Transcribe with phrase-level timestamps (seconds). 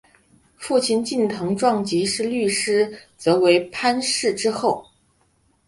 [0.57, 4.83] 父亲近藤壮吉是律师则为藩士之后。